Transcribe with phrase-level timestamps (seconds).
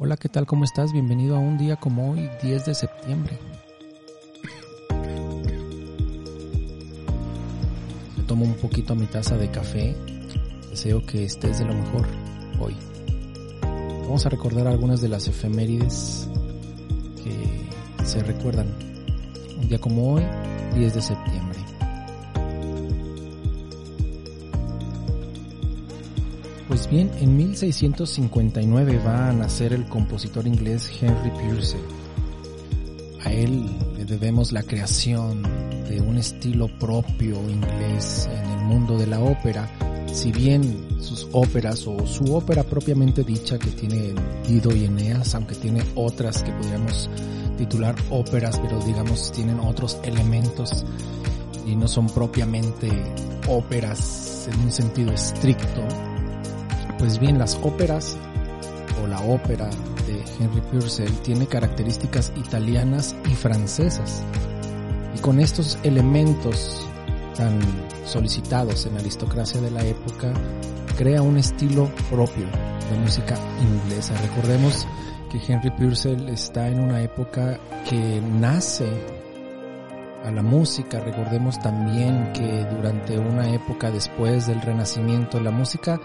[0.00, 0.46] Hola, ¿qué tal?
[0.46, 0.92] ¿Cómo estás?
[0.92, 3.36] Bienvenido a un día como hoy, 10 de septiembre.
[8.28, 9.96] Tomo un poquito mi taza de café.
[10.70, 12.06] Deseo que estés de lo mejor
[12.60, 12.76] hoy.
[14.02, 16.28] Vamos a recordar algunas de las efemérides
[17.24, 18.68] que se recuerdan.
[19.58, 20.22] Un día como hoy,
[20.76, 21.47] 10 de septiembre.
[26.90, 31.80] Bien, en 1659 va a nacer el compositor inglés Henry Purcell.
[33.24, 35.42] A él le debemos la creación
[35.86, 39.68] de un estilo propio inglés en el mundo de la ópera,
[40.10, 44.14] si bien sus óperas o su ópera propiamente dicha que tiene
[44.46, 47.10] Dido y Eneas, aunque tiene otras que podríamos
[47.58, 50.86] titular óperas, pero digamos tienen otros elementos
[51.66, 52.88] y no son propiamente
[53.46, 55.86] óperas en un sentido estricto,
[56.98, 58.16] pues bien, las óperas
[59.02, 59.68] o la ópera
[60.06, 64.22] de Henry Purcell tiene características italianas y francesas.
[65.14, 66.86] Y con estos elementos
[67.36, 67.60] tan
[68.04, 70.32] solicitados en la aristocracia de la época,
[70.96, 72.46] crea un estilo propio
[72.90, 74.14] de música inglesa.
[74.20, 74.86] Recordemos
[75.30, 78.88] que Henry Purcell está en una época que nace
[80.24, 80.98] a la música.
[80.98, 86.00] Recordemos también que durante una época después del Renacimiento, la música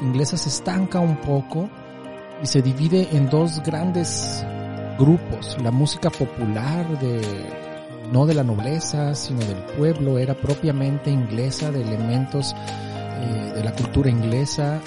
[0.00, 1.68] inglesa se estanca un poco
[2.42, 4.44] y se divide en dos grandes
[4.98, 5.56] grupos.
[5.62, 7.20] La música popular de
[8.12, 13.72] no de la nobleza, sino del pueblo, era propiamente inglesa, de elementos eh, de la
[13.72, 14.80] cultura inglesa,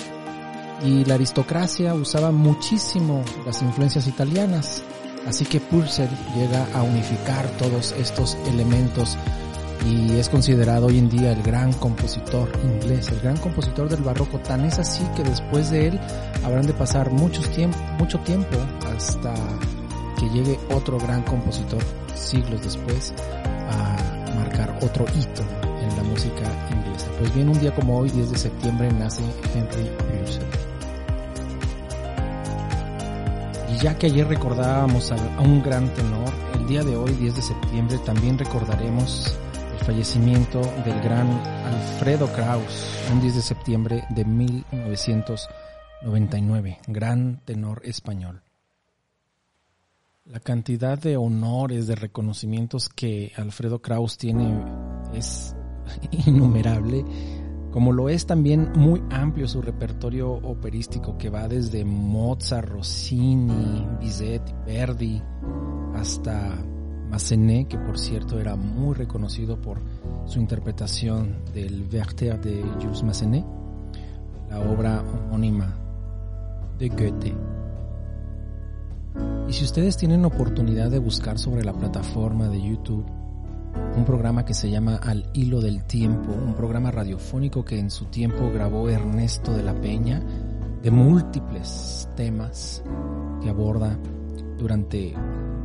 [0.83, 4.83] y la aristocracia usaba muchísimo las influencias italianas.
[5.25, 9.17] Así que Purcell llega a unificar todos estos elementos
[9.85, 14.39] y es considerado hoy en día el gran compositor inglés, el gran compositor del barroco.
[14.39, 15.99] Tan es así que después de él
[16.43, 18.57] habrán de pasar muchos tiempo, mucho tiempo
[18.95, 19.33] hasta
[20.17, 21.81] que llegue otro gran compositor
[22.15, 23.13] siglos después
[23.69, 25.43] a marcar otro hito
[25.81, 27.07] en la música inglesa.
[27.19, 29.23] Pues bien, un día como hoy, 10 de septiembre, nace
[29.53, 30.43] Henry Purcell.
[33.73, 37.41] Y ya que ayer recordábamos a un gran tenor, el día de hoy, 10 de
[37.41, 39.37] septiembre, también recordaremos
[39.83, 41.27] fallecimiento del gran
[41.65, 48.41] Alfredo Kraus, un 10 de septiembre de 1999, gran tenor español.
[50.23, 54.57] La cantidad de honores, de reconocimientos que Alfredo Kraus tiene
[55.13, 55.53] es
[56.27, 57.03] innumerable,
[57.71, 64.43] como lo es también muy amplio su repertorio operístico que va desde Mozart, Rossini, Bizet,
[64.65, 65.21] Verdi,
[65.93, 66.55] hasta
[67.13, 69.79] Massenet, que por cierto era muy reconocido por
[70.25, 73.45] su interpretación del Werther de Jules Massenet,
[74.49, 75.75] la obra homónima
[76.79, 77.35] de Goethe.
[79.47, 83.05] Y si ustedes tienen oportunidad de buscar sobre la plataforma de YouTube
[83.95, 88.05] un programa que se llama Al Hilo del Tiempo, un programa radiofónico que en su
[88.05, 90.19] tiempo grabó Ernesto de la Peña,
[90.81, 92.83] de múltiples temas
[93.39, 93.99] que aborda
[94.57, 95.13] durante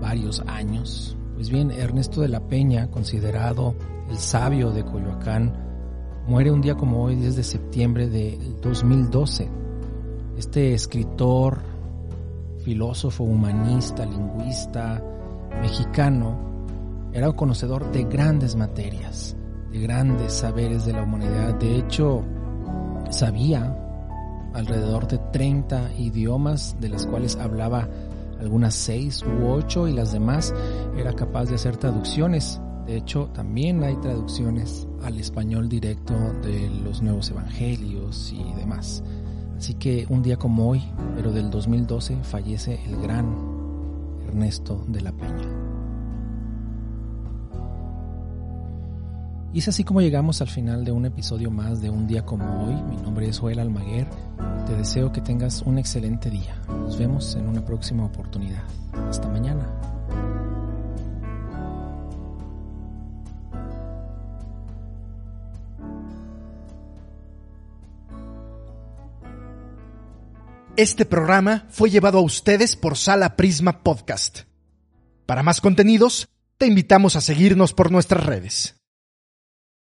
[0.01, 3.77] varios años, pues bien, Ernesto de la Peña, considerado
[4.11, 5.55] el sabio de Coyoacán,
[6.27, 9.49] muere un día como hoy, 10 de septiembre de 2012.
[10.37, 11.61] Este escritor,
[12.65, 15.01] filósofo, humanista, lingüista,
[15.63, 16.37] mexicano,
[17.13, 19.37] era un conocedor de grandes materias,
[19.71, 21.55] de grandes saberes de la humanidad.
[21.55, 22.21] De hecho,
[23.11, 23.79] sabía
[24.55, 27.89] alrededor de 30 idiomas de las cuales hablaba
[28.41, 30.55] algunas seis u ocho y las demás
[30.97, 32.61] era capaz de hacer traducciones.
[32.87, 39.03] De hecho, también hay traducciones al español directo de los nuevos evangelios y demás.
[39.57, 40.83] Así que un día como hoy,
[41.17, 43.27] pero del 2012, fallece el gran
[44.27, 45.68] Ernesto de la Peña.
[49.53, 52.67] Y es así como llegamos al final de un episodio más de Un día como
[52.67, 52.75] hoy.
[52.83, 54.07] Mi nombre es Joel Almaguer.
[54.67, 56.55] Te deseo que tengas un excelente día.
[56.69, 58.63] Nos vemos en una próxima oportunidad.
[59.09, 59.67] Hasta mañana.
[70.77, 74.43] Este programa fue llevado a ustedes por Sala Prisma Podcast.
[75.27, 78.78] Para más contenidos, te invitamos a seguirnos por nuestras redes.